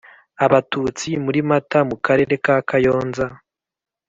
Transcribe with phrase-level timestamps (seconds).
[0.45, 3.25] Abatutsi muri mata mu karere ka kayonza